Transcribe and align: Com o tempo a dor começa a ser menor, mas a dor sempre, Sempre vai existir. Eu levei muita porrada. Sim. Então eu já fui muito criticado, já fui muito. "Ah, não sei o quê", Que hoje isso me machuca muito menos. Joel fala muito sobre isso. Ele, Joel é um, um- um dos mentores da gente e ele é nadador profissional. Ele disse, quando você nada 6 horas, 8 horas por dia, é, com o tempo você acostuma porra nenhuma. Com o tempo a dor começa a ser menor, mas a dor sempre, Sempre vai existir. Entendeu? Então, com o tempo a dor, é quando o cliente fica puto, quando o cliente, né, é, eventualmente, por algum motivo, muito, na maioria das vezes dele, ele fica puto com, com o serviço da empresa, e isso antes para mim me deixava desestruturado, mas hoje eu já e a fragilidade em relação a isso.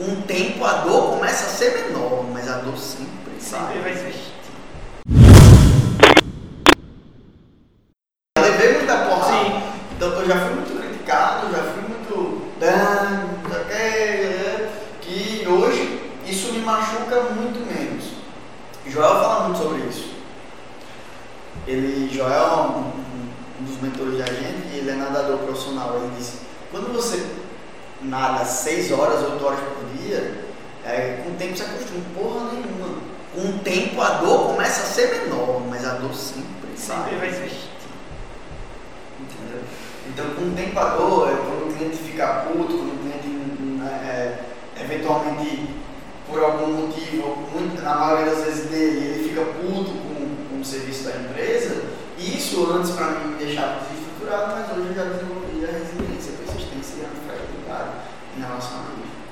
Com 0.00 0.12
o 0.14 0.22
tempo 0.22 0.64
a 0.64 0.78
dor 0.78 1.10
começa 1.18 1.44
a 1.44 1.48
ser 1.50 1.74
menor, 1.84 2.24
mas 2.32 2.48
a 2.48 2.56
dor 2.60 2.74
sempre, 2.78 3.38
Sempre 3.38 3.80
vai 3.80 3.92
existir. 3.92 4.32
Eu 8.38 8.42
levei 8.42 8.78
muita 8.78 8.96
porrada. 9.04 9.44
Sim. 9.44 9.62
Então 9.94 10.08
eu 10.08 10.26
já 10.26 10.36
fui 10.40 10.54
muito 10.54 10.80
criticado, 10.80 11.52
já 11.52 11.62
fui 11.64 11.82
muito. 11.82 12.50
"Ah, 12.62 13.26
não 13.42 13.50
sei 13.50 13.60
o 13.60 13.64
quê", 13.66 14.68
Que 15.02 15.46
hoje 15.46 16.00
isso 16.26 16.50
me 16.54 16.60
machuca 16.60 17.20
muito 17.34 17.58
menos. 17.66 18.04
Joel 18.86 19.20
fala 19.22 19.48
muito 19.48 19.58
sobre 19.62 19.82
isso. 19.82 20.14
Ele, 21.66 22.08
Joel 22.10 22.32
é 22.32 22.56
um, 22.62 22.78
um- 22.78 23.30
um 23.60 23.64
dos 23.64 23.78
mentores 23.82 24.16
da 24.18 24.24
gente 24.24 24.66
e 24.72 24.78
ele 24.78 24.90
é 24.92 24.94
nadador 24.94 25.36
profissional. 25.40 25.96
Ele 25.96 26.12
disse, 26.16 26.38
quando 26.70 26.90
você 26.94 27.26
nada 28.02 28.44
6 28.44 28.92
horas, 28.92 29.22
8 29.22 29.44
horas 29.44 29.60
por 29.60 29.84
dia, 29.98 30.44
é, 30.84 31.22
com 31.22 31.30
o 31.30 31.34
tempo 31.34 31.56
você 31.56 31.64
acostuma 31.64 32.04
porra 32.14 32.52
nenhuma. 32.52 33.00
Com 33.34 33.42
o 33.42 33.58
tempo 33.60 34.00
a 34.00 34.10
dor 34.14 34.48
começa 34.48 34.82
a 34.82 34.86
ser 34.86 35.20
menor, 35.20 35.62
mas 35.68 35.84
a 35.86 35.94
dor 35.94 36.14
sempre, 36.14 36.60
Sempre 36.76 37.16
vai 37.16 37.28
existir. 37.28 37.68
Entendeu? 39.20 39.62
Então, 40.08 40.30
com 40.30 40.50
o 40.50 40.54
tempo 40.54 40.78
a 40.78 40.84
dor, 40.96 41.28
é 41.28 41.36
quando 41.36 41.70
o 41.70 41.76
cliente 41.76 41.96
fica 41.98 42.46
puto, 42.46 42.72
quando 42.72 42.94
o 42.94 42.98
cliente, 42.98 43.28
né, 43.28 43.90
é, 44.02 44.82
eventualmente, 44.82 45.74
por 46.26 46.42
algum 46.42 46.72
motivo, 46.72 47.36
muito, 47.52 47.82
na 47.82 47.96
maioria 47.96 48.34
das 48.34 48.44
vezes 48.44 48.70
dele, 48.70 49.06
ele 49.08 49.28
fica 49.28 49.42
puto 49.42 49.90
com, 49.90 50.48
com 50.48 50.60
o 50.60 50.64
serviço 50.64 51.04
da 51.04 51.16
empresa, 51.16 51.84
e 52.16 52.38
isso 52.38 52.72
antes 52.72 52.92
para 52.92 53.10
mim 53.10 53.32
me 53.32 53.44
deixava 53.44 53.80
desestruturado, 53.80 54.54
mas 54.56 54.78
hoje 54.78 54.88
eu 54.88 54.94
já 54.94 55.04
e 57.00 57.04
a 57.04 57.08
fragilidade 57.08 57.90
em 58.36 58.40
relação 58.40 58.78
a 58.78 59.00
isso. 59.00 59.29